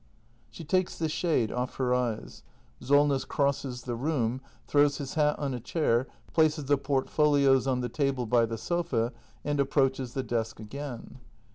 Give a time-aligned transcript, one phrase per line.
[0.49, 2.41] [She takes the shade off her eyes.
[2.79, 7.81] Solness crosses tlie room, throws his hat on a chair, places the port folios on
[7.81, 9.13] the table by the sofa,
[9.45, 11.19] and approaches the desk again.